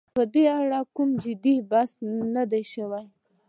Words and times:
په 0.15 0.23
دې 0.33 0.45
اړه 0.59 0.79
کوم 0.95 1.09
جدي 1.23 1.55
بحث 1.71 1.91
نه 2.35 2.43
دی 2.51 2.63
شوی. 2.73 3.03